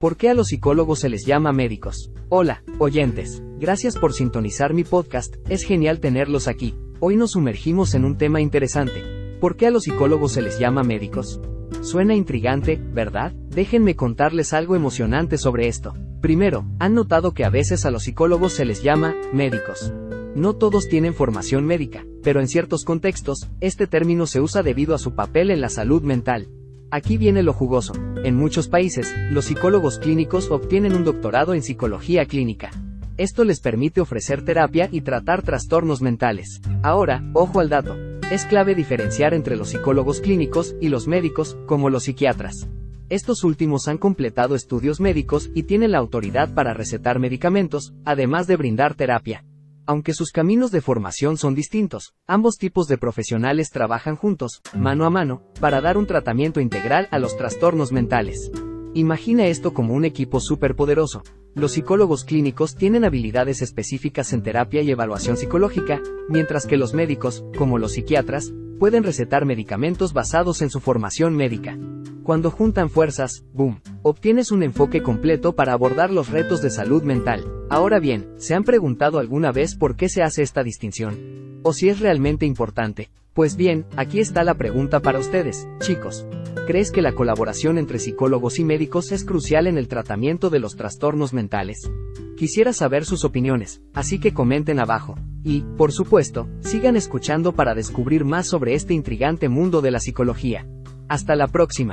[0.00, 2.10] ¿Por qué a los psicólogos se les llama médicos?
[2.30, 3.42] Hola, oyentes.
[3.58, 6.74] Gracias por sintonizar mi podcast, es genial tenerlos aquí.
[7.00, 9.36] Hoy nos sumergimos en un tema interesante.
[9.42, 11.42] ¿Por qué a los psicólogos se les llama médicos?
[11.82, 13.34] Suena intrigante, ¿verdad?
[13.50, 15.92] Déjenme contarles algo emocionante sobre esto.
[16.22, 19.92] Primero, han notado que a veces a los psicólogos se les llama médicos.
[20.34, 24.98] No todos tienen formación médica, pero en ciertos contextos, este término se usa debido a
[24.98, 26.48] su papel en la salud mental.
[26.92, 27.92] Aquí viene lo jugoso.
[28.24, 32.70] En muchos países, los psicólogos clínicos obtienen un doctorado en psicología clínica.
[33.16, 36.60] Esto les permite ofrecer terapia y tratar trastornos mentales.
[36.82, 37.96] Ahora, ojo al dato.
[38.32, 42.68] Es clave diferenciar entre los psicólogos clínicos y los médicos, como los psiquiatras.
[43.08, 48.56] Estos últimos han completado estudios médicos y tienen la autoridad para recetar medicamentos, además de
[48.56, 49.44] brindar terapia.
[49.90, 55.10] Aunque sus caminos de formación son distintos, ambos tipos de profesionales trabajan juntos, mano a
[55.10, 58.52] mano, para dar un tratamiento integral a los trastornos mentales.
[58.94, 61.24] Imagina esto como un equipo superpoderoso.
[61.56, 67.44] Los psicólogos clínicos tienen habilidades específicas en terapia y evaluación psicológica, mientras que los médicos,
[67.58, 71.76] como los psiquiatras, pueden recetar medicamentos basados en su formación médica.
[72.22, 77.44] Cuando juntan fuerzas, boom, obtienes un enfoque completo para abordar los retos de salud mental.
[77.68, 81.60] Ahora bien, ¿se han preguntado alguna vez por qué se hace esta distinción?
[81.62, 83.10] ¿O si es realmente importante?
[83.34, 86.26] Pues bien, aquí está la pregunta para ustedes, chicos.
[86.66, 90.76] ¿Crees que la colaboración entre psicólogos y médicos es crucial en el tratamiento de los
[90.76, 91.90] trastornos mentales?
[92.36, 95.16] Quisiera saber sus opiniones, así que comenten abajo.
[95.44, 100.66] Y, por supuesto, sigan escuchando para descubrir más sobre este intrigante mundo de la psicología.
[101.08, 101.88] Hasta la próxima.